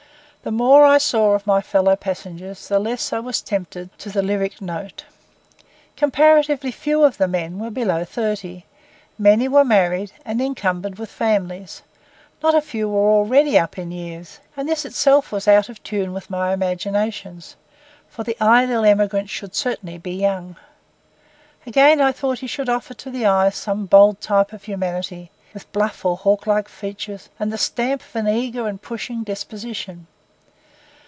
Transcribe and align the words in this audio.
The 0.43 0.51
more 0.51 0.83
I 0.83 0.97
saw 0.97 1.33
of 1.33 1.45
my 1.45 1.61
fellow 1.61 1.95
passengers, 1.95 2.67
the 2.67 2.79
less 2.79 3.13
I 3.13 3.19
was 3.19 3.43
tempted 3.43 3.95
to 3.99 4.09
the 4.09 4.23
lyric 4.23 4.59
note. 4.59 5.05
Comparatively 5.95 6.71
few 6.71 7.03
of 7.03 7.17
the 7.19 7.27
men 7.27 7.59
were 7.59 7.69
below 7.69 8.03
thirty; 8.03 8.65
many 9.19 9.47
were 9.47 9.63
married, 9.63 10.13
and 10.25 10.41
encumbered 10.41 10.97
with 10.97 11.11
families; 11.11 11.83
not 12.41 12.55
a 12.55 12.59
few 12.61 12.89
were 12.89 13.07
already 13.11 13.55
up 13.59 13.77
in 13.77 13.91
years; 13.91 14.39
and 14.57 14.67
this 14.67 14.83
itself 14.83 15.31
was 15.31 15.47
out 15.47 15.69
of 15.69 15.83
tune 15.83 16.11
with 16.11 16.31
my 16.31 16.53
imaginations, 16.53 17.55
for 18.09 18.23
the 18.23 18.35
ideal 18.43 18.83
emigrant 18.83 19.29
should 19.29 19.53
certainly 19.53 19.99
be 19.99 20.09
young. 20.19 20.55
Again, 21.67 22.01
I 22.01 22.11
thought 22.11 22.39
he 22.39 22.47
should 22.47 22.67
offer 22.67 22.95
to 22.95 23.11
the 23.11 23.27
eye 23.27 23.51
some 23.51 23.85
bold 23.85 24.21
type 24.21 24.53
of 24.53 24.63
humanity, 24.63 25.29
with 25.53 25.71
bluff 25.71 26.03
or 26.03 26.17
hawk 26.17 26.47
like 26.47 26.67
features, 26.67 27.29
and 27.39 27.53
the 27.53 27.59
stamp 27.59 28.01
of 28.01 28.15
an 28.15 28.27
eager 28.27 28.67
and 28.67 28.81
pushing 28.81 29.21
disposition. 29.23 30.07